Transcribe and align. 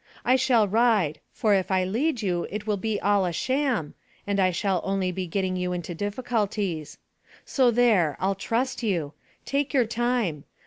I 0.25 0.35
shall 0.35 0.67
ride, 0.67 1.19
for 1.31 1.53
if 1.53 1.69
I 1.69 1.83
lead 1.83 2.23
you 2.23 2.47
it 2.49 2.65
will 2.65 2.75
be 2.75 2.99
all 2.99 3.23
a 3.23 3.31
sham, 3.31 3.93
and 4.25 4.39
I 4.39 4.49
shall 4.49 4.81
only 4.83 5.11
be 5.11 5.27
getting 5.27 5.55
you 5.55 5.73
into 5.73 5.93
difficulties. 5.93 6.97
So 7.45 7.69
there: 7.69 8.17
I'll 8.19 8.33
trust 8.33 8.81
you. 8.81 9.13
Take 9.45 9.75
your 9.75 9.85
time. 9.85 10.45